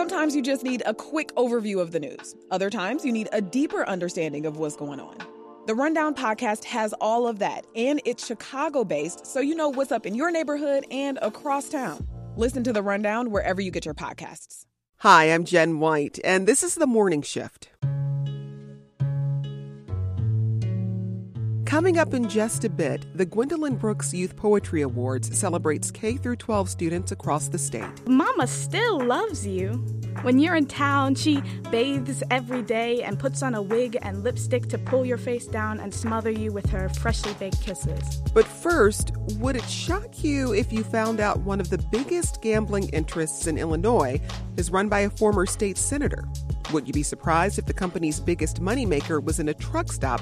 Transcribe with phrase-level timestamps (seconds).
[0.00, 2.34] Sometimes you just need a quick overview of the news.
[2.50, 5.18] Other times you need a deeper understanding of what's going on.
[5.66, 9.92] The Rundown podcast has all of that, and it's Chicago based, so you know what's
[9.92, 12.08] up in your neighborhood and across town.
[12.34, 14.64] Listen to The Rundown wherever you get your podcasts.
[15.00, 17.68] Hi, I'm Jen White, and this is the morning shift.
[21.70, 26.34] Coming up in just a bit, the Gwendolyn Brooks Youth Poetry Awards celebrates K through
[26.34, 28.08] 12 students across the state.
[28.08, 29.74] Mama still loves you.
[30.22, 31.40] When you're in town, she
[31.70, 35.78] bathes every day and puts on a wig and lipstick to pull your face down
[35.78, 38.16] and smother you with her freshly baked kisses.
[38.34, 42.88] But first, would it shock you if you found out one of the biggest gambling
[42.88, 44.20] interests in Illinois
[44.56, 46.24] is run by a former state senator?
[46.72, 50.20] Would you be surprised if the company's biggest moneymaker was in a truck stop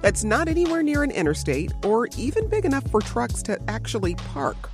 [0.00, 4.70] that's not anywhere near an interstate or even big enough for trucks to actually park?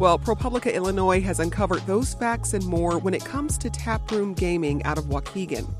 [0.00, 4.82] Well, ProPublica Illinois has uncovered those facts and more when it comes to taproom gaming
[4.82, 5.72] out of Waukegan.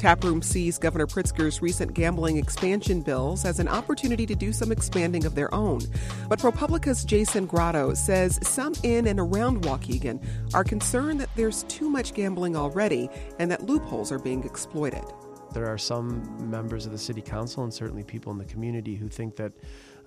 [0.00, 5.26] Taproom sees Governor Pritzker's recent gambling expansion bills as an opportunity to do some expanding
[5.26, 5.82] of their own.
[6.26, 11.90] But ProPublica's Jason Grotto says some in and around Waukegan are concerned that there's too
[11.90, 15.04] much gambling already and that loopholes are being exploited.
[15.52, 19.06] There are some members of the city council and certainly people in the community who
[19.06, 19.52] think that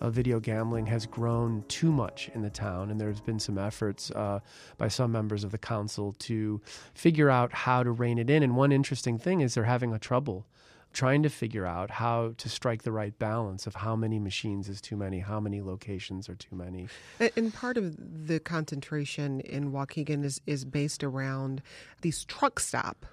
[0.02, 4.12] uh, video gambling has grown too much in the town, and there's been some efforts
[4.12, 4.40] uh,
[4.78, 6.62] by some members of the council to
[6.94, 8.44] figure out how to rein it in.
[8.44, 10.46] And one interesting thing is they're having a trouble
[10.94, 14.80] trying to figure out how to strike the right balance of how many machines is
[14.80, 16.88] too many, how many locations are too many.
[17.36, 21.64] And part of the concentration in Waukegan is, is based around
[22.02, 23.06] these truck stop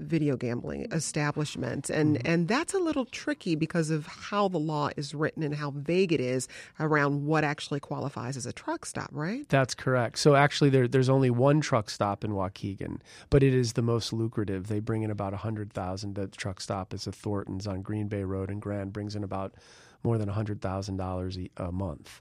[0.00, 2.26] video gambling establishments and mm-hmm.
[2.26, 6.12] and that's a little tricky because of how the law is written and how vague
[6.12, 6.48] it is
[6.78, 9.48] around what actually qualifies as a truck stop right?
[9.48, 10.18] That's correct.
[10.18, 12.98] So actually there, there's only one truck stop in waukegan
[13.28, 14.68] but it is the most lucrative.
[14.68, 18.50] They bring in about 100000 the truck stop is a thornton's on green bay road
[18.50, 19.54] and grand brings in about
[20.02, 22.20] more than $100000 a month.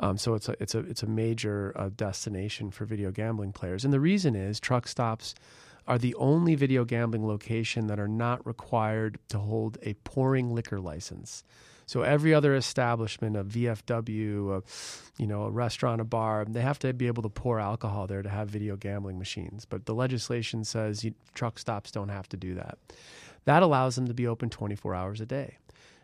[0.00, 3.84] Um, so it's a it's a it's a major uh, destination for video gambling players.
[3.84, 5.34] And the reason is truck stops
[5.88, 10.78] are the only video gambling location that are not required to hold a pouring liquor
[10.78, 11.42] license.
[11.86, 14.62] So every other establishment, a VFW, a,
[15.18, 18.20] you know, a restaurant, a bar, they have to be able to pour alcohol there
[18.20, 19.64] to have video gambling machines.
[19.64, 22.76] But the legislation says you, truck stops don't have to do that.
[23.46, 25.56] That allows them to be open 24 hours a day.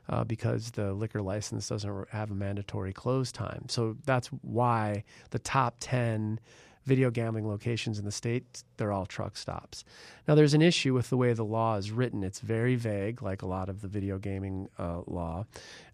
[0.07, 3.65] Uh, because the liquor license doesn't have a mandatory close time.
[3.69, 6.41] So that's why the top 10
[6.85, 9.85] video gambling locations in the state, they're all truck stops.
[10.29, 12.23] Now, there's an issue with the way the law is written.
[12.23, 15.47] It's very vague, like a lot of the video gaming uh, law.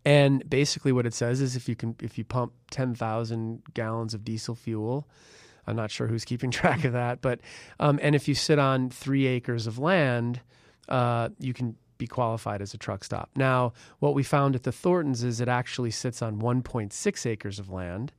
[0.05, 4.25] And basically, what it says is if you can, if you pump 10,000 gallons of
[4.25, 5.09] diesel fuel,
[5.67, 7.41] I'm not sure who's keeping track of that, but
[7.79, 10.41] um, and if you sit on three acres of land,
[10.89, 13.31] uh, you can be qualified as a truck stop.
[13.37, 17.71] Now, what we found at the Thorntons is it actually sits on 1.6 acres of
[17.71, 18.13] land.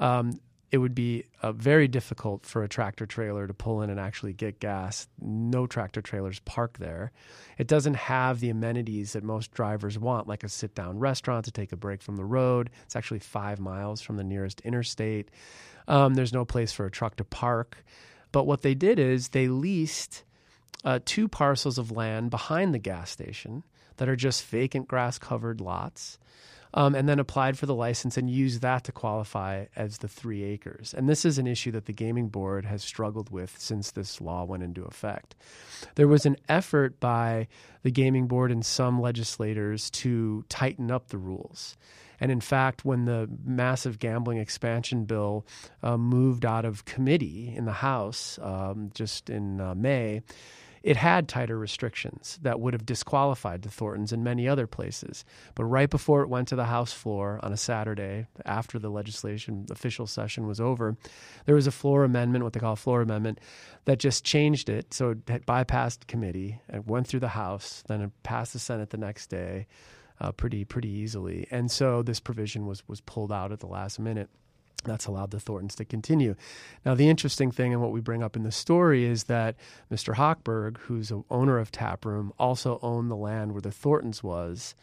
[0.00, 0.32] Um,
[0.70, 4.32] it would be uh, very difficult for a tractor trailer to pull in and actually
[4.32, 5.08] get gas.
[5.20, 7.10] No tractor trailers park there.
[7.58, 11.50] It doesn't have the amenities that most drivers want, like a sit down restaurant to
[11.50, 12.70] take a break from the road.
[12.84, 15.30] It's actually five miles from the nearest interstate.
[15.88, 17.84] Um, there's no place for a truck to park.
[18.30, 20.22] But what they did is they leased
[20.84, 23.64] uh, two parcels of land behind the gas station
[23.96, 26.18] that are just vacant grass covered lots
[26.74, 30.42] um, and then applied for the license and used that to qualify as the three
[30.44, 30.94] acres.
[30.96, 34.44] And this is an issue that the gaming board has struggled with since this law
[34.44, 35.34] went into effect.
[35.94, 37.48] There was an effort by
[37.82, 41.76] the gaming board and some legislators to tighten up the rules.
[42.20, 45.46] And in fact, when the massive gambling expansion bill
[45.82, 50.22] uh, moved out of committee in the House um, just in uh, May,
[50.82, 55.24] it had tighter restrictions that would have disqualified the Thorntons and many other places.
[55.54, 59.66] But right before it went to the House floor on a Saturday, after the legislation
[59.70, 60.96] official session was over,
[61.44, 63.40] there was a floor amendment, what they call a floor amendment,
[63.84, 64.94] that just changed it.
[64.94, 68.96] So it bypassed committee and went through the House, then it passed the Senate the
[68.96, 69.66] next day.
[70.22, 73.98] Uh, pretty pretty easily, and so this provision was was pulled out at the last
[73.98, 74.28] minute
[74.84, 76.34] that's allowed the Thorntons to continue.
[76.84, 79.56] Now, the interesting thing and what we bring up in the story is that
[79.90, 80.14] Mr.
[80.14, 84.74] Hochberg, who's the owner of Taproom, also owned the land where the Thorntons was.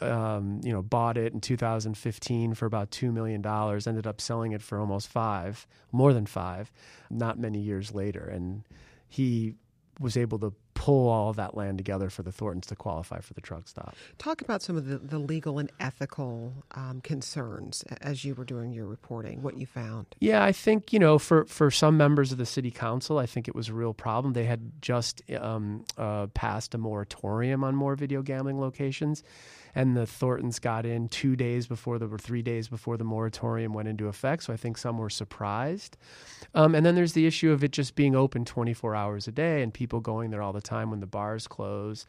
[0.00, 3.86] Um, you know, bought it in 2015 for about two million dollars.
[3.86, 6.70] Ended up selling it for almost five, more than five,
[7.08, 8.24] not many years later.
[8.24, 8.64] And
[9.08, 9.54] he
[9.98, 10.52] was able to
[10.88, 13.94] pull all of that land together for the Thorntons to qualify for the truck stop.
[14.16, 18.72] Talk about some of the, the legal and ethical um, concerns as you were doing
[18.72, 20.06] your reporting, what you found.
[20.18, 23.48] Yeah, I think, you know, for, for some members of the city council, I think
[23.48, 24.32] it was a real problem.
[24.32, 29.22] They had just um, uh, passed a moratorium on more video gambling locations
[29.74, 33.72] and the Thorntons got in two days before the or three days before the moratorium
[33.72, 34.44] went into effect.
[34.44, 35.96] So I think some were surprised.
[36.54, 39.62] Um, and then there's the issue of it just being open 24 hours a day
[39.62, 42.06] and people going there all the time when the bars close.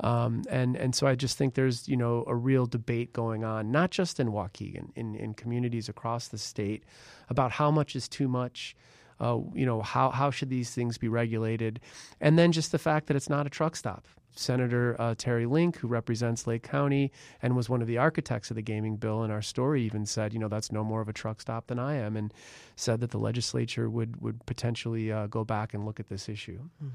[0.00, 3.70] Um, and and so I just think there's you know a real debate going on,
[3.70, 6.84] not just in Waukegan, in in communities across the state,
[7.28, 8.74] about how much is too much.
[9.20, 11.78] Uh, you know how how should these things be regulated,
[12.20, 14.06] and then just the fact that it's not a truck stop.
[14.34, 17.12] Senator uh, Terry Link, who represents Lake County
[17.42, 20.32] and was one of the architects of the gaming bill in our story, even said,
[20.32, 22.32] you know, that's no more of a truck stop than I am, and
[22.76, 26.60] said that the legislature would would potentially uh, go back and look at this issue.
[26.78, 26.88] Hmm.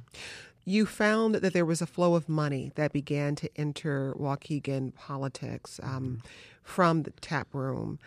[0.66, 5.80] You found that there was a flow of money that began to enter Waukegan politics
[5.81, 6.16] um, mm-hmm.
[6.62, 8.00] from the tap room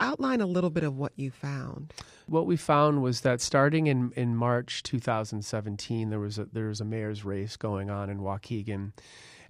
[0.00, 1.92] outline a little bit of what you found.
[2.26, 6.80] What we found was that starting in, in March 2017, there was a, there was
[6.80, 8.92] a mayor's race going on in Waukegan,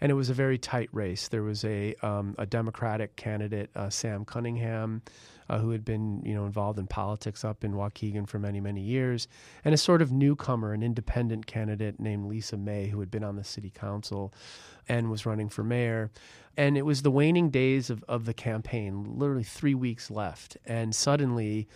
[0.01, 1.29] and it was a very tight race.
[1.29, 5.03] There was a um, a Democratic candidate, uh, Sam Cunningham,
[5.49, 8.81] uh, who had been you know involved in politics up in Waukegan for many many
[8.81, 9.29] years,
[9.65, 13.37] and a sort of newcomer, an independent candidate named Lisa May, who had been on
[13.37, 14.33] the city council
[14.89, 16.11] and was running for mayor.
[16.57, 20.95] And it was the waning days of, of the campaign, literally three weeks left, and
[20.95, 21.69] suddenly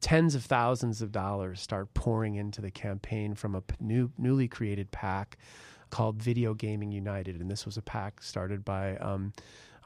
[0.00, 4.90] tens of thousands of dollars start pouring into the campaign from a new, newly created
[4.90, 5.38] PAC
[5.90, 9.32] called Video Gaming United, and this was a PAC started by um,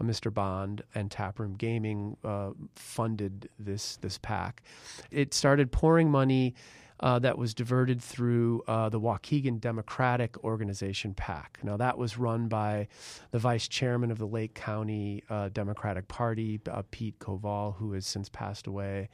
[0.03, 0.33] Mr.
[0.33, 4.63] Bond and Taproom Gaming uh, funded this this PAC.
[5.11, 6.55] It started pouring money.
[7.02, 11.58] Uh, that was diverted through uh, the Waukegan Democratic Organization PAC.
[11.64, 12.87] Now, that was run by
[13.32, 18.06] the vice chairman of the Lake County uh, Democratic Party, uh, Pete Koval, who has
[18.06, 19.08] since passed away.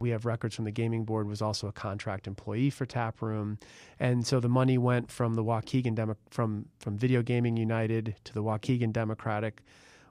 [0.00, 3.58] We have records from the gaming board, was also a contract employee for Taproom.
[4.00, 8.32] And so the money went from the Waukegan Demo- from, from Video Gaming United to
[8.32, 9.62] the Waukegan Democratic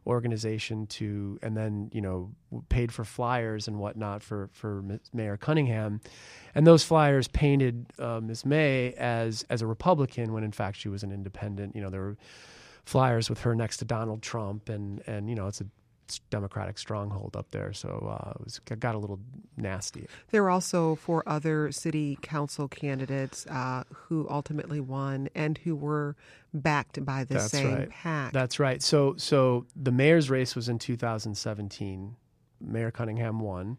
[0.07, 2.31] organization to, and then you know
[2.69, 6.01] paid for flyers and whatnot for for Mayor Cunningham,
[6.53, 8.45] and those flyers painted uh, Ms.
[8.45, 11.75] May as as a Republican when in fact she was an independent.
[11.75, 12.17] You know there were
[12.85, 15.65] flyers with her next to Donald Trump, and and you know it's a
[16.29, 19.19] Democratic stronghold up there, so uh, it was, got a little
[19.57, 20.07] nasty.
[20.31, 26.15] There were also four other city council candidates uh, who ultimately won and who were
[26.53, 27.89] backed by the That's same right.
[27.89, 28.33] PAC.
[28.33, 28.81] That's right.
[28.81, 32.15] So, so the mayor's race was in 2017.
[32.61, 33.77] Mayor Cunningham won.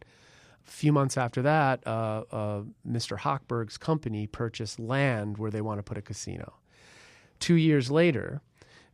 [0.67, 3.19] A few months after that, uh, uh Mr.
[3.19, 6.55] Hochberg's company purchased land where they want to put a casino.
[7.39, 8.43] Two years later,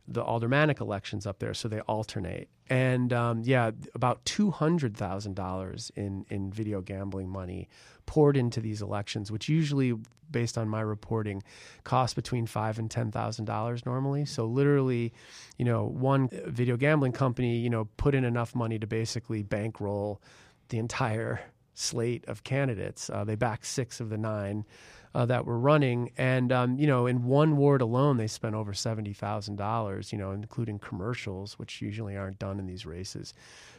[0.07, 2.49] the aldermanic elections up there, so they alternate.
[2.69, 7.69] And um, yeah, about two hundred thousand dollars in in video gambling money
[8.05, 9.93] poured into these elections, which usually,
[10.29, 11.41] based on my reporting,
[11.83, 14.25] cost between five and ten thousand dollars normally.
[14.25, 15.13] So literally,
[15.57, 20.21] you know, one video gambling company, you know, put in enough money to basically bankroll
[20.69, 21.39] the entire
[21.75, 23.09] slate of candidates.
[23.09, 24.65] Uh, they backed six of the nine
[25.15, 26.11] uh, that were running.
[26.17, 30.79] And, um, you know, in one ward alone, they spent over $70,000, you know, including
[30.79, 33.33] commercials, which usually aren't done in these races,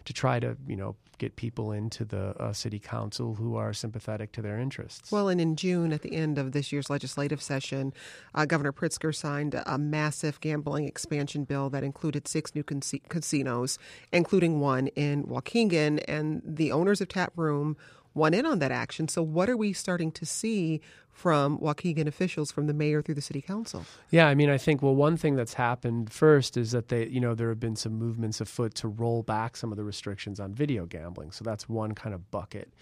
[0.04, 4.32] to try to, you know, get people into the uh, city council who are sympathetic
[4.32, 5.10] to their interests.
[5.12, 7.92] Well, and in June, at the end of this year's legislative session,
[8.34, 13.78] uh, Governor Pritzker signed a massive gambling expansion bill that included six new casinos,
[14.12, 16.02] including one in Waukegan.
[16.08, 17.76] And the owners of Tap Room
[18.14, 19.08] went in on that action.
[19.08, 20.80] So, what are we starting to see
[21.10, 23.84] from Waukegan officials, from the mayor through the city council?
[24.10, 27.20] Yeah, I mean, I think well, one thing that's happened first is that they, you
[27.20, 30.54] know, there have been some movements afoot to roll back some of the restrictions on
[30.54, 31.32] video gambling.
[31.32, 32.72] So that's one kind of bucket,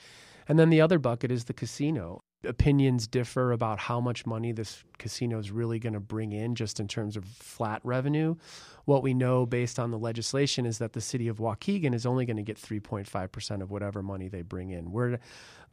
[0.49, 4.85] and then the other bucket is the casino opinions differ about how much money this
[4.99, 8.35] casino is really going to bring in just in terms of flat revenue.
[8.85, 12.27] What we know based on the legislation is that the city of Waukegan is only
[12.27, 14.91] going to get 3.5% of whatever money they bring in.
[14.91, 15.19] We're,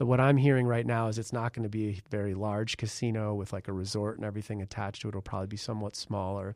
[0.08, 3.36] what I'm hearing right now is it's not going to be a very large casino
[3.36, 5.10] with like a resort and everything attached to it.
[5.10, 6.56] It'll probably be somewhat smaller.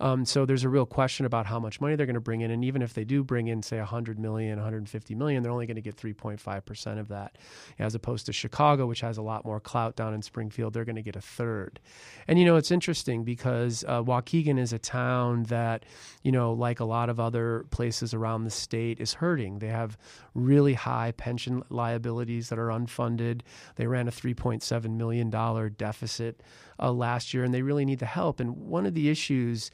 [0.00, 2.50] Um, so there's a real question about how much money they're going to bring in.
[2.50, 5.76] And even if they do bring in, say, 100 million, 150 million, they're only going
[5.76, 7.36] to get 3.5% of that,
[7.78, 10.96] as opposed to Chicago, which has a lot more clout down in Springfield, they're going
[10.96, 11.80] to get a third.
[12.26, 15.84] And you know, it's interesting because uh, Waukegan is a town that,
[16.22, 19.58] you know, like a lot of other places around the state, is hurting.
[19.58, 19.98] They have
[20.34, 23.40] really high pension liabilities that are unfunded.
[23.76, 25.30] They ran a $3.7 million
[25.76, 26.42] deficit
[26.78, 28.40] uh, last year, and they really need the help.
[28.40, 29.70] And one of the issues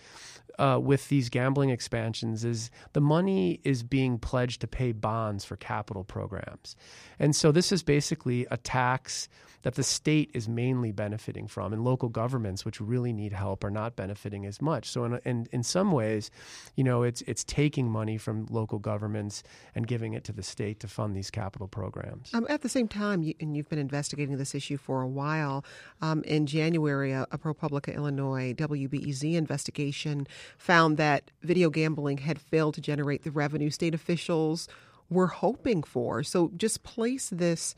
[0.59, 5.57] uh, with these gambling expansions is the money is being pledged to pay bonds for
[5.57, 6.77] capital programs.
[7.19, 9.29] And so this is basically a tax
[9.65, 13.71] that the state is mainly benefiting from, and local governments, which really need help, are
[13.71, 14.89] not benefiting as much.
[14.91, 16.31] So, in, in, in some ways,
[16.77, 19.43] you know, it's it's taking money from local governments
[19.75, 22.33] and giving it to the state to fund these capital programs.
[22.35, 25.65] Um, at the same time, you, and you've been investigating this issue for a while.
[26.03, 30.27] Um, in January, a, a ProPublica Illinois WBEZ investigation
[30.59, 34.69] found that video gambling had failed to generate the revenue state officials
[35.09, 36.23] were hoping for.
[36.23, 37.75] So, just place this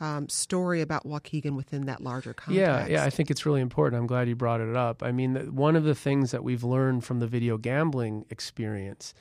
[0.00, 2.58] um, story about Waukegan within that larger context.
[2.58, 4.00] Yeah, yeah, I think it's really important.
[4.00, 5.02] I'm glad you brought it up.
[5.02, 9.14] I mean, one of the things that we've learned from the video gambling experience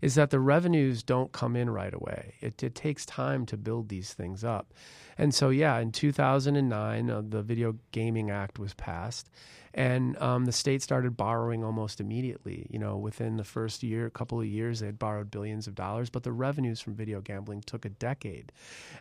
[0.00, 2.34] is that the revenues don't come in right away.
[2.40, 4.72] It, it takes time to build these things up.
[5.16, 9.30] And so, yeah, in 2009, uh, the Video Gaming Act was passed,
[9.72, 12.66] and um, the state started borrowing almost immediately.
[12.70, 15.74] You know, within the first year, a couple of years, they had borrowed billions of
[15.74, 18.52] dollars, but the revenues from video gambling took a decade.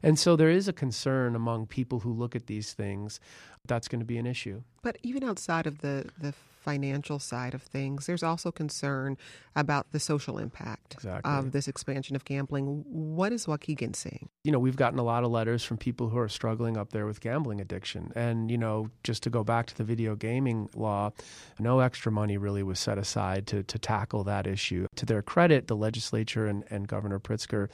[0.01, 3.19] And so there is a concern among people who look at these things
[3.65, 4.61] that's going to be an issue.
[4.81, 6.33] But even outside of the, the
[6.63, 9.17] financial side of things, there's also concern
[9.55, 11.31] about the social impact exactly.
[11.31, 12.83] of this expansion of gambling.
[12.87, 14.29] What is Waukegan seeing?
[14.43, 17.05] You know, we've gotten a lot of letters from people who are struggling up there
[17.05, 18.11] with gambling addiction.
[18.15, 21.11] And, you know, just to go back to the video gaming law,
[21.59, 24.87] no extra money really was set aside to, to tackle that issue.
[24.95, 27.69] To their credit, the legislature and, and Governor Pritzker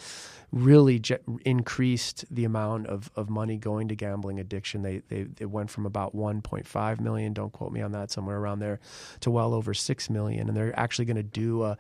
[0.52, 4.82] really je- increased the amount of, of money going to gambling addiction.
[4.82, 8.60] They, they, it went from about 1.5 million, don't quote me on that, somewhere around
[8.60, 8.79] there,
[9.22, 10.48] to well over 6 million.
[10.48, 11.78] And they're actually going to do a,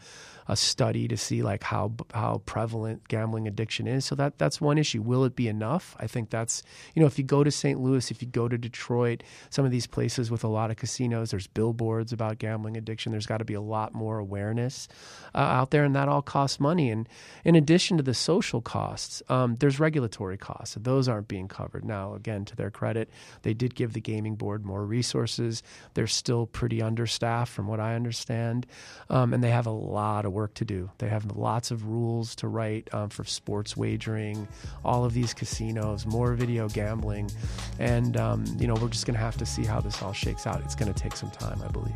[0.47, 4.05] a study to see like how, how prevalent gambling addiction is.
[4.05, 5.01] So that, that's one issue.
[5.01, 5.95] Will it be enough?
[5.99, 6.63] I think that's,
[6.95, 7.79] you know, if you go to St.
[7.79, 11.31] Louis, if you go to Detroit, some of these places with a lot of casinos,
[11.31, 13.11] there's billboards about gambling addiction.
[13.11, 14.87] There's got to be a lot more awareness
[15.35, 16.89] uh, out there, and that all costs money.
[16.89, 17.07] And
[17.43, 20.75] in addition to the social costs, um, there's regulatory costs.
[20.79, 21.85] Those aren't being covered.
[21.85, 23.09] Now, again, to their credit,
[23.43, 25.63] they did give the gaming board more resources.
[25.93, 28.65] They're still pretty understaffed, from what I understand,
[29.09, 30.89] um, and they have a lot of work to do.
[30.97, 34.47] They have lots of rules to write um, for sports wagering,
[34.83, 37.29] all of these casinos, more video gambling,
[37.77, 40.47] and um, you know we're just going to have to see how this all shakes
[40.47, 40.63] out.
[40.63, 41.93] It's going to take some time, I believe.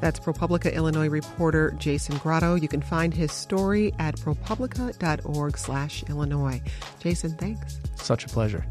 [0.00, 2.56] That's ProPublica Illinois reporter Jason Grotto.
[2.56, 6.62] You can find his story at propublica.org/illinois.
[7.00, 7.80] Jason, thanks.
[7.96, 8.66] Such a pleasure.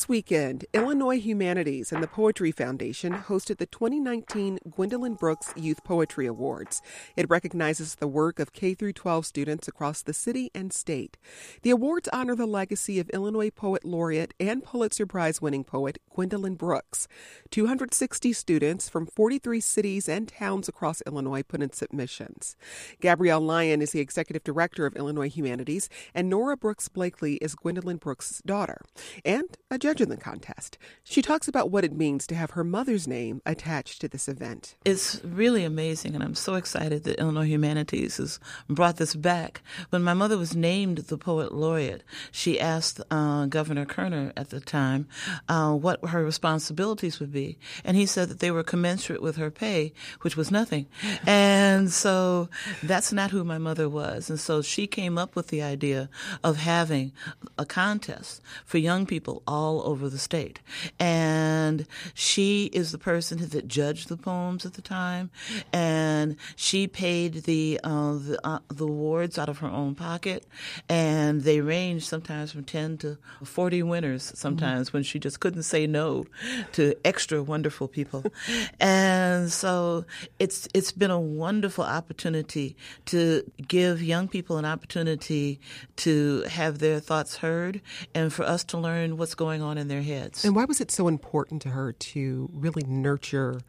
[0.00, 6.24] This weekend, Illinois Humanities and the Poetry Foundation hosted the 2019 Gwendolyn Brooks Youth Poetry
[6.24, 6.80] Awards.
[7.16, 11.18] It recognizes the work of K 12 students across the city and state.
[11.60, 16.54] The awards honor the legacy of Illinois Poet Laureate and Pulitzer Prize winning poet Gwendolyn
[16.54, 17.06] Brooks.
[17.50, 22.56] 260 students from 43 cities and towns across Illinois put in submissions.
[23.02, 27.98] Gabrielle Lyon is the executive director of Illinois Humanities, and Nora Brooks Blakely is Gwendolyn
[27.98, 28.80] Brooks' daughter.
[29.26, 30.78] And a judge in the contest.
[31.02, 34.76] She talks about what it means to have her mother's name attached to this event.
[34.84, 39.62] It's really amazing, and I'm so excited that Illinois Humanities has brought this back.
[39.88, 44.60] When my mother was named the Poet Laureate, she asked uh, Governor Kerner at the
[44.60, 45.08] time
[45.48, 49.50] uh, what her responsibilities would be, and he said that they were commensurate with her
[49.50, 50.86] pay, which was nothing.
[51.26, 52.48] And so
[52.84, 54.30] that's not who my mother was.
[54.30, 56.08] And so she came up with the idea
[56.44, 57.10] of having
[57.58, 60.60] a contest for young people all all over the state.
[60.98, 65.30] And she is the person that judged the poems at the time,
[65.72, 70.46] and she paid the uh, the, uh, the awards out of her own pocket,
[70.88, 74.32] and they ranged sometimes from ten to forty winners.
[74.34, 74.98] Sometimes mm-hmm.
[74.98, 76.26] when she just couldn't say no
[76.72, 78.24] to extra wonderful people,
[78.80, 80.04] and so
[80.38, 85.60] it's it's been a wonderful opportunity to give young people an opportunity
[85.96, 87.80] to have their thoughts heard,
[88.14, 90.44] and for us to learn what's going on in their heads.
[90.44, 93.60] And why was it so important to her to really nurture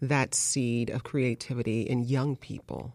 [0.00, 2.92] that seed of creativity in young people?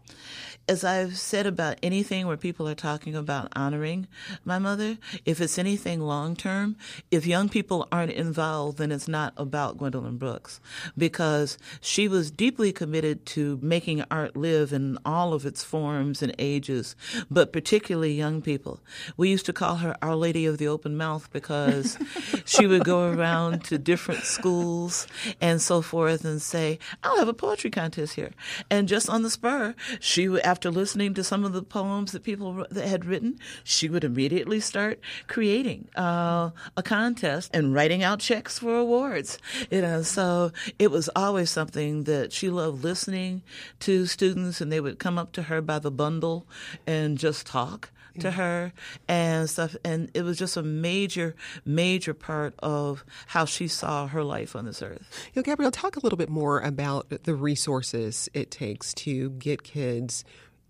[0.67, 4.07] As I've said about anything where people are talking about honoring
[4.45, 6.75] my mother, if it's anything long term,
[7.09, 10.59] if young people aren't involved, then it's not about Gwendolyn Brooks
[10.97, 16.35] because she was deeply committed to making art live in all of its forms and
[16.37, 16.95] ages,
[17.31, 18.79] but particularly young people.
[19.17, 21.97] We used to call her Our Lady of the Open Mouth because
[22.45, 25.07] she would go around to different schools
[25.41, 28.31] and so forth and say, I'll have a poetry contest here.
[28.69, 32.65] And just on the spur, she after listening to some of the poems that people
[32.69, 38.59] that had written, she would immediately start creating uh, a contest and writing out checks
[38.59, 39.37] for awards.
[39.69, 43.43] You know, so it was always something that she loved listening
[43.81, 46.47] to students, and they would come up to her by the bundle
[46.85, 48.33] and just talk to mm.
[48.33, 48.73] her
[49.07, 49.75] and stuff.
[49.83, 51.35] And it was just a major,
[51.65, 55.07] major part of how she saw her life on this earth.
[55.33, 59.63] You know, Gabrielle, talk a little bit more about the resources it takes to get
[59.63, 60.23] kids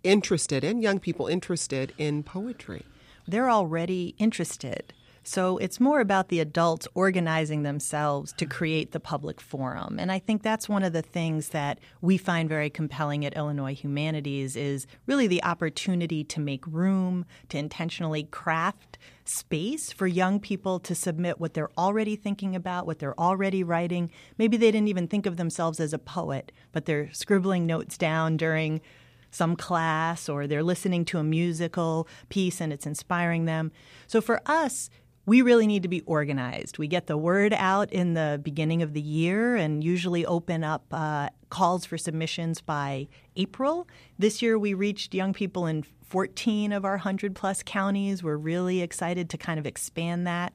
[0.03, 2.85] interested and young people interested in poetry.
[3.27, 4.93] They're already interested.
[5.29, 9.99] So it's more about the adults organizing themselves to create the public forum.
[9.99, 13.75] And I think that's one of the things that we find very compelling at Illinois
[13.75, 20.79] Humanities is really the opportunity to make room, to intentionally craft space for young people
[20.79, 24.09] to submit what they're already thinking about, what they're already writing.
[24.39, 28.35] Maybe they didn't even think of themselves as a poet, but they're scribbling notes down
[28.35, 28.81] during
[29.29, 33.71] some class or they're listening to a musical piece and it's inspiring them.
[34.07, 34.89] So for us,
[35.25, 36.77] we really need to be organized.
[36.77, 40.85] We get the word out in the beginning of the year and usually open up
[40.91, 43.87] uh, calls for submissions by April.
[44.17, 48.23] This year we reached young people in 14 of our 100 plus counties.
[48.23, 50.53] We're really excited to kind of expand that.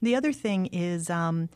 [0.00, 1.48] The other thing is um,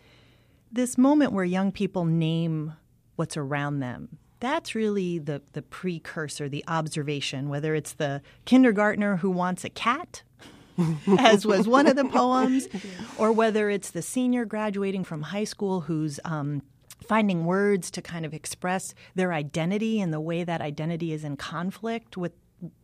[0.72, 2.74] this moment where young people name
[3.14, 4.18] what's around them.
[4.40, 10.22] That's really the, the precursor, the observation, whether it's the kindergartner who wants a cat
[11.18, 12.68] as was one of the poems,
[13.18, 16.62] or whether it's the senior graduating from high school who's um,
[17.06, 21.36] finding words to kind of express their identity and the way that identity is in
[21.36, 22.32] conflict with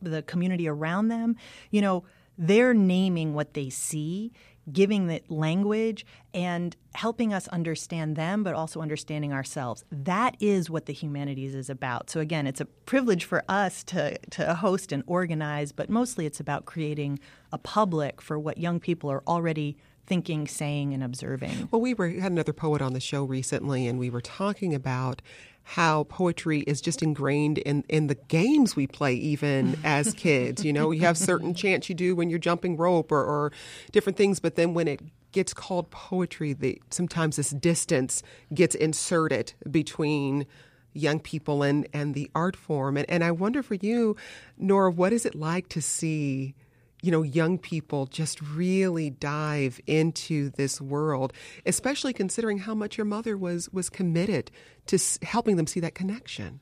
[0.00, 1.36] the community around them.
[1.70, 2.04] You know,
[2.38, 4.32] they're naming what they see
[4.70, 6.04] giving it language
[6.34, 9.84] and helping us understand them, but also understanding ourselves.
[9.90, 12.10] That is what the humanities is about.
[12.10, 16.40] So again, it's a privilege for us to to host and organize, but mostly it's
[16.40, 17.18] about creating
[17.52, 19.76] a public for what young people are already
[20.06, 21.68] thinking, saying, and observing.
[21.70, 25.22] Well, we were had another poet on the show recently, and we were talking about
[25.64, 30.64] how poetry is just ingrained in, in the games we play even as kids.
[30.64, 33.52] You know, you have certain chants you do when you're jumping rope or, or
[33.90, 35.00] different things, but then when it
[35.32, 40.46] gets called poetry, the, sometimes this distance gets inserted between
[40.92, 42.96] young people and, and the art form.
[42.96, 44.16] And, and I wonder for you,
[44.58, 46.54] Nora, what is it like to see
[47.02, 51.32] you know, young people just really dive into this world,
[51.66, 54.50] especially considering how much your mother was was committed
[54.86, 56.60] to helping them see that connection.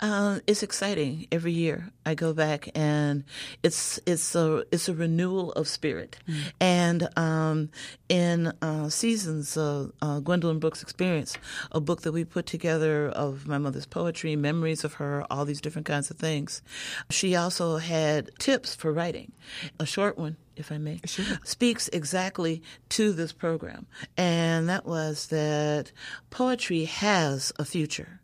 [0.00, 1.90] Uh, it's exciting every year.
[2.06, 3.24] I go back and
[3.62, 6.18] it's it's a it's a renewal of spirit.
[6.28, 6.52] Mm.
[6.60, 7.70] And um,
[8.08, 11.36] in uh, seasons of uh, Gwendolyn Brooks Experience,
[11.72, 15.60] a book that we put together of my mother's poetry, memories of her, all these
[15.60, 16.62] different kinds of things.
[17.10, 19.32] She also had tips for writing.
[19.80, 21.24] A short one if I may, sure.
[21.44, 23.86] speaks exactly to this program.
[24.16, 25.92] And that was that
[26.30, 28.17] poetry has a future.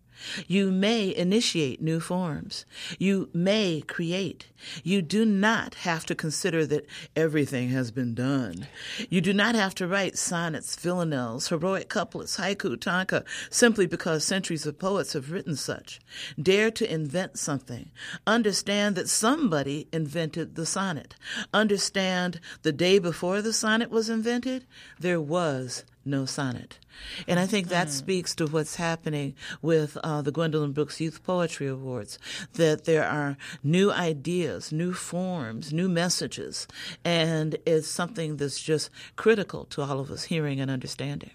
[0.47, 2.65] You may initiate new forms.
[2.99, 4.49] You may create.
[4.83, 8.67] You do not have to consider that everything has been done.
[9.11, 14.67] You do not have to write sonnets, villanelles, heroic couplets, haiku, tanka, simply because centuries
[14.67, 16.01] of poets have written such.
[16.41, 17.91] Dare to invent something.
[18.27, 21.15] Understand that somebody invented the sonnet.
[21.53, 24.67] Understand the day before the sonnet was invented,
[24.99, 26.79] there was no sonnet.
[27.27, 27.91] And I think that mm.
[27.91, 32.19] speaks to what's happening with uh, the Gwendolyn Brooks Youth Poetry Awards,
[32.55, 36.67] that there are new ideas, new forms, new messages,
[37.05, 41.31] and it's something that's just critical to all of us hearing and understanding.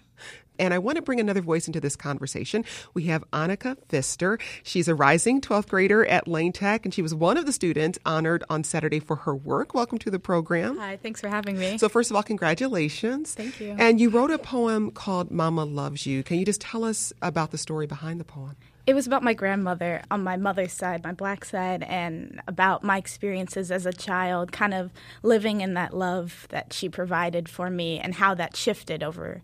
[0.60, 2.66] And I want to bring another voice into this conversation.
[2.92, 4.38] We have Annika Pfister.
[4.62, 7.98] She's a rising 12th grader at Lane Tech, and she was one of the students
[8.04, 9.72] honored on Saturday for her work.
[9.72, 10.76] Welcome to the program.
[10.76, 11.78] Hi, thanks for having me.
[11.78, 13.34] So, first of all, congratulations.
[13.34, 13.74] Thank you.
[13.78, 16.22] And you wrote a poem called Mama Loves You.
[16.22, 18.56] Can you just tell us about the story behind the poem?
[18.86, 22.98] It was about my grandmother on my mother's side, my black side, and about my
[22.98, 24.90] experiences as a child, kind of
[25.22, 29.40] living in that love that she provided for me and how that shifted over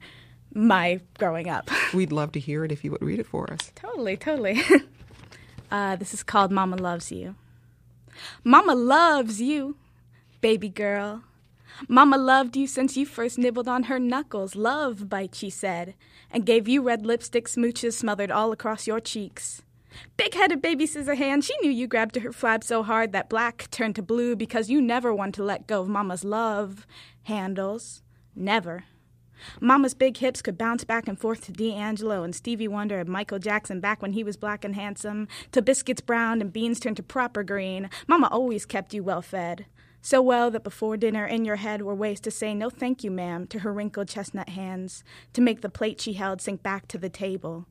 [0.57, 1.71] my growing up.
[1.95, 3.71] We'd love to hear it if you would read it for us.
[3.75, 4.61] Totally, totally.
[5.71, 7.37] uh, this is called Mama Loves You.
[8.43, 9.77] Mama loves you,
[10.41, 11.23] baby girl.
[11.89, 14.57] Mama loved you since you first nibbled on her knuckles.
[14.57, 15.95] Love bite, she said,
[16.31, 19.61] and gave you red lipstick smooches smothered all across your cheeks.
[20.17, 23.71] Big headed baby scissor hand, she knew you grabbed her flab so hard that black
[23.71, 26.87] turned to blue because you never want to let go of Mama's love
[27.25, 28.03] handles.
[28.35, 28.85] Never.
[29.61, 33.39] Mama's big hips could bounce back and forth to D'Angelo and Stevie Wonder and Michael
[33.39, 37.03] Jackson back when he was black and handsome, to biscuits browned and beans turned to
[37.03, 37.91] proper green.
[38.07, 39.67] Mama always kept you well fed.
[40.03, 43.11] So well that before dinner in your head were ways to say no thank you,
[43.11, 46.99] ma'am, to her wrinkled chestnut hands, to make the plate she held sink back to
[46.99, 47.67] the table.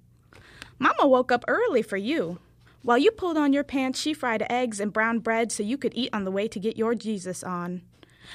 [0.78, 2.40] Mama woke up early for you.
[2.82, 5.94] While you pulled on your pants, she fried eggs and brown bread so you could
[5.96, 7.82] eat on the way to get your Jesus on.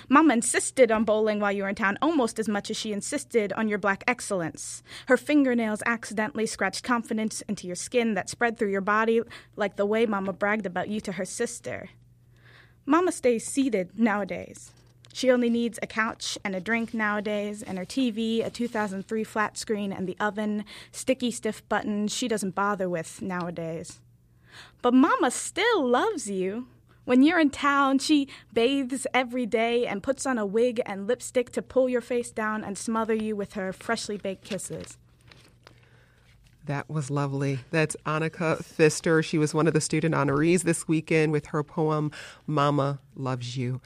[0.08, 3.52] Mama insisted on bowling while you were in town almost as much as she insisted
[3.54, 4.82] on your black excellence.
[5.06, 9.22] Her fingernails accidentally scratched confidence into your skin that spread through your body
[9.56, 11.90] like the way Mama bragged about you to her sister.
[12.86, 14.72] Mama stays seated nowadays.
[15.12, 19.58] She only needs a couch and a drink nowadays, and her TV, a 2003 flat
[19.58, 24.00] screen, and the oven, sticky, stiff buttons she doesn't bother with nowadays.
[24.82, 26.66] But Mama still loves you.
[27.10, 31.50] When you're in town, she bathes every day and puts on a wig and lipstick
[31.50, 34.96] to pull your face down and smother you with her freshly baked kisses.
[36.66, 37.58] That was lovely.
[37.72, 39.24] That's Annika Pfister.
[39.24, 42.12] She was one of the student honorees this weekend with her poem,
[42.46, 43.80] Mama Loves You.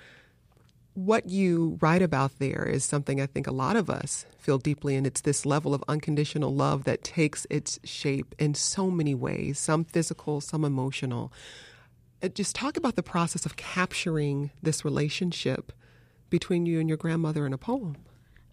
[0.93, 4.97] What you write about there is something I think a lot of us feel deeply,
[4.97, 9.59] and it's this level of unconditional love that takes its shape in so many ways
[9.59, 11.33] some physical, some emotional.
[12.23, 15.73] Uh, just talk about the process of capturing this relationship
[16.31, 17.97] between you and your grandmother in a poem.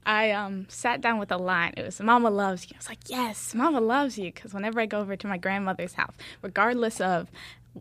[0.05, 1.73] I um, sat down with a line.
[1.77, 4.85] It was "Mama loves you." I was like, "Yes, Mama loves you," because whenever I
[4.85, 7.29] go over to my grandmother's house, regardless of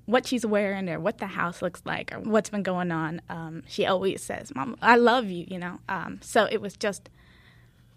[0.07, 3.62] what she's wearing or what the house looks like or what's been going on, um,
[3.66, 5.79] she always says, "Mama, I love you." You know.
[5.88, 7.09] Um, so it was just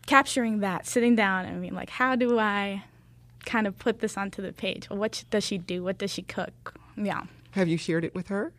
[0.06, 2.86] capturing that, sitting down and being like, "How do I
[3.46, 4.90] kind of put this onto the page?
[4.90, 5.84] What does she do?
[5.84, 7.24] What does she cook?" Yeah.
[7.54, 8.52] Have you shared it with her?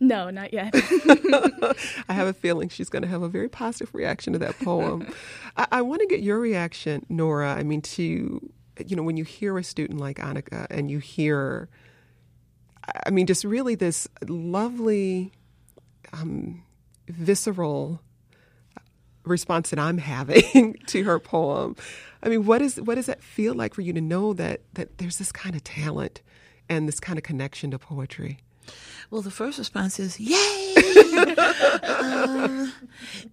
[0.00, 0.74] No, not yet.
[2.08, 5.06] I have a feeling she's going to have a very positive reaction to that poem.
[5.56, 7.54] I, I want to get your reaction, Nora.
[7.54, 8.50] I mean, to,
[8.84, 11.68] you know, when you hear a student like Annika and you hear,
[13.06, 15.30] I mean, just really this lovely,
[16.12, 16.64] um,
[17.08, 18.02] visceral
[19.24, 21.76] response that I'm having to her poem.
[22.20, 24.98] I mean, what is what does that feel like for you to know that that
[24.98, 26.20] there's this kind of talent
[26.70, 28.38] and this kind of connection to poetry?
[29.10, 30.69] Well, the first response is yay,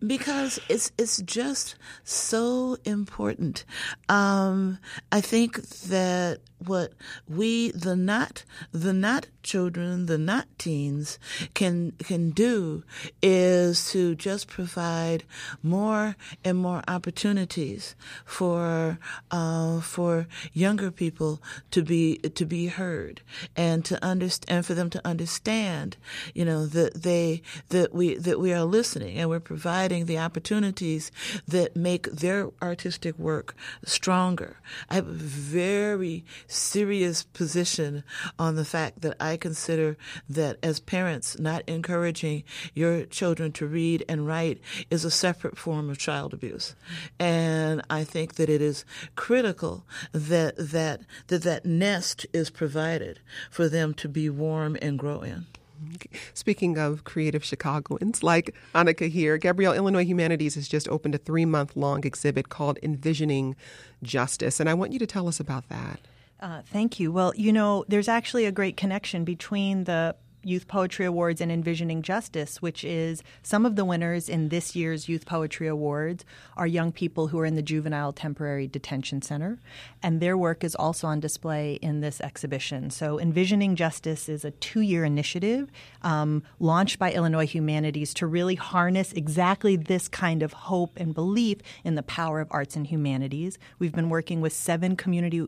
[0.06, 3.66] because it's it's just so important.
[4.10, 4.80] Um,
[5.12, 6.94] I think that what
[7.28, 11.20] we the not the not children the not teens
[11.54, 12.84] can can do
[13.22, 15.24] is to just provide
[15.62, 18.98] more and more opportunities for
[19.30, 23.22] uh, for younger people to be to be heard
[23.56, 25.96] and to understand and for them to understand
[26.34, 31.12] you know that they that we that we are listening and we're providing the opportunities
[31.48, 34.58] that make their artistic work stronger
[34.90, 38.04] I have a very serious position
[38.38, 39.98] on the fact that I consider
[40.30, 45.90] that as parents, not encouraging your children to read and write is a separate form
[45.90, 46.76] of child abuse.
[47.20, 53.70] And I think that it is critical that that that, that nest is provided for
[53.70, 55.46] them to be warm and grow in.
[56.34, 61.46] Speaking of creative Chicagoans like Annika here, Gabrielle Illinois Humanities has just opened a three
[61.46, 63.56] month long exhibit called Envisioning
[64.04, 64.60] Justice.
[64.60, 66.00] And I want you to tell us about that.
[66.40, 67.12] Uh, thank you.
[67.12, 70.16] Well, you know, there's actually a great connection between the
[70.48, 75.10] Youth Poetry Awards and Envisioning Justice, which is some of the winners in this year's
[75.10, 76.24] Youth Poetry Awards
[76.56, 79.60] are young people who are in the Juvenile Temporary Detention Center,
[80.02, 82.90] and their work is also on display in this exhibition.
[82.92, 85.70] So, Envisioning Justice is a two year initiative
[86.02, 91.58] um, launched by Illinois Humanities to really harness exactly this kind of hope and belief
[91.84, 93.58] in the power of arts and humanities.
[93.80, 95.46] We've been working with seven community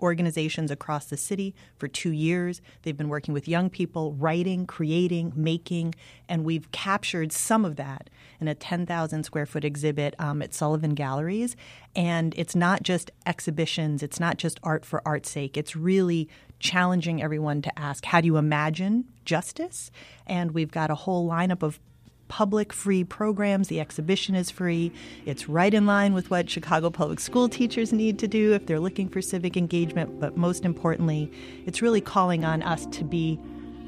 [0.00, 2.60] organizations across the city for two years.
[2.82, 5.94] They've been working with young people, writing, creating, making,
[6.28, 8.10] and we've captured some of that
[8.40, 11.56] in a 10,000 square foot exhibit um, at Sullivan Galleries.
[11.94, 15.56] And it's not just exhibitions, it's not just art for art's sake.
[15.56, 19.90] It's really challenging everyone to ask, how do you imagine justice?
[20.26, 21.80] And we've got a whole lineup of
[22.28, 23.68] public free programs.
[23.68, 24.92] The exhibition is free.
[25.24, 28.80] It's right in line with what Chicago public school teachers need to do if they're
[28.80, 30.20] looking for civic engagement.
[30.20, 31.30] But most importantly,
[31.66, 33.38] it's really calling on us to be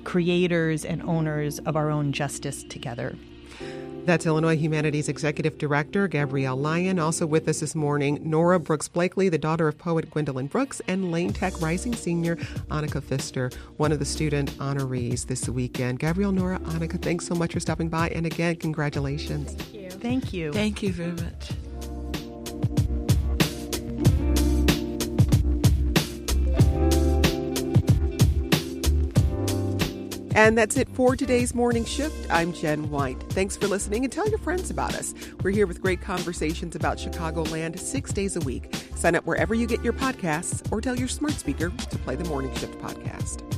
[0.05, 3.16] creators and owners of our own justice together.
[4.04, 6.98] That's Illinois Humanities Executive Director Gabrielle Lyon.
[6.98, 11.12] Also with us this morning, Nora Brooks Blakely, the daughter of poet Gwendolyn Brooks, and
[11.12, 12.37] Lane Tech Rising Senior
[12.70, 15.98] Annika Pfister, one of the student honorees this weekend.
[15.98, 18.08] Gabrielle, Nora, Annika, thanks so much for stopping by.
[18.08, 19.52] And again, congratulations.
[19.52, 19.90] Thank you.
[19.90, 20.52] Thank you.
[20.54, 21.50] Thank you very much.
[30.38, 32.31] And that's it for today's morning shift.
[32.31, 33.20] I'm Jen White.
[33.31, 35.12] Thanks for listening and tell your friends about us.
[35.42, 38.72] We're here with great conversations about Chicagoland six days a week.
[38.94, 42.22] Sign up wherever you get your podcasts or tell your smart speaker to play the
[42.29, 43.57] Morning Shift podcast.